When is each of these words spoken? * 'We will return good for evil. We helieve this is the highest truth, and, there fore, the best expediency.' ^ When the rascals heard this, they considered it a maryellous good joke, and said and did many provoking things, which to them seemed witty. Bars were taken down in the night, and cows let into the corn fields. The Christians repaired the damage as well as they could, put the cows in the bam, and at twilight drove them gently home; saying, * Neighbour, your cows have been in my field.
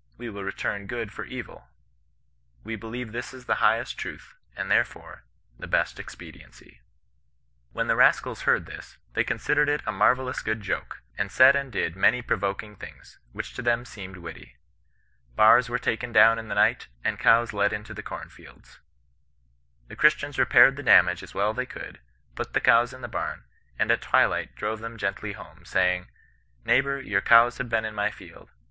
* 0.00 0.16
'We 0.16 0.30
will 0.30 0.44
return 0.44 0.86
good 0.86 1.12
for 1.12 1.26
evil. 1.26 1.68
We 2.62 2.74
helieve 2.78 3.12
this 3.12 3.34
is 3.34 3.44
the 3.44 3.56
highest 3.60 3.98
truth, 3.98 4.34
and, 4.56 4.70
there 4.70 4.82
fore, 4.82 5.24
the 5.58 5.66
best 5.66 6.00
expediency.' 6.00 6.80
^ 6.82 6.84
When 7.74 7.86
the 7.86 7.94
rascals 7.94 8.44
heard 8.48 8.64
this, 8.64 8.96
they 9.12 9.24
considered 9.24 9.68
it 9.68 9.82
a 9.84 9.92
maryellous 9.92 10.42
good 10.42 10.62
joke, 10.62 11.02
and 11.18 11.30
said 11.30 11.54
and 11.54 11.70
did 11.70 11.96
many 11.96 12.22
provoking 12.22 12.76
things, 12.76 13.18
which 13.32 13.52
to 13.56 13.60
them 13.60 13.84
seemed 13.84 14.16
witty. 14.16 14.56
Bars 15.36 15.68
were 15.68 15.78
taken 15.78 16.12
down 16.12 16.38
in 16.38 16.48
the 16.48 16.54
night, 16.54 16.88
and 17.04 17.18
cows 17.20 17.52
let 17.52 17.70
into 17.70 17.92
the 17.92 18.02
corn 18.02 18.30
fields. 18.30 18.80
The 19.88 19.96
Christians 19.96 20.38
repaired 20.38 20.76
the 20.76 20.82
damage 20.82 21.22
as 21.22 21.34
well 21.34 21.50
as 21.50 21.56
they 21.56 21.66
could, 21.66 22.00
put 22.36 22.54
the 22.54 22.60
cows 22.62 22.94
in 22.94 23.02
the 23.02 23.06
bam, 23.08 23.44
and 23.78 23.90
at 23.90 24.00
twilight 24.00 24.54
drove 24.56 24.80
them 24.80 24.96
gently 24.96 25.32
home; 25.34 25.66
saying, 25.66 26.08
* 26.36 26.64
Neighbour, 26.64 27.02
your 27.02 27.20
cows 27.20 27.58
have 27.58 27.68
been 27.68 27.84
in 27.84 27.94
my 27.94 28.10
field. 28.10 28.48